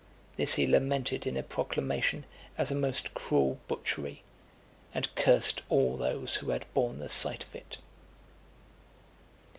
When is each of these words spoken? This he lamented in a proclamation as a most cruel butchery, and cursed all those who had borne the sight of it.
This 0.35 0.55
he 0.55 0.65
lamented 0.65 1.27
in 1.27 1.37
a 1.37 1.43
proclamation 1.43 2.23
as 2.57 2.71
a 2.71 2.73
most 2.73 3.13
cruel 3.13 3.59
butchery, 3.67 4.23
and 4.95 5.13
cursed 5.13 5.61
all 5.69 5.95
those 5.95 6.37
who 6.37 6.49
had 6.49 6.65
borne 6.73 6.97
the 6.97 7.07
sight 7.07 7.43
of 7.43 7.53
it. 7.55 7.77